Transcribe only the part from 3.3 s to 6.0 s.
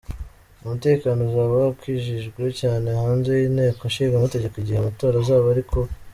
y'inteko ishinga amategeko igihe amatora azaba ari kuba.